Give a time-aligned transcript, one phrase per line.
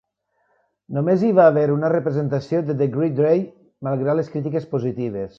[0.97, 3.43] Només hi va haver una representació de "The Great Day",
[3.89, 5.29] malgrat les crítiques positives.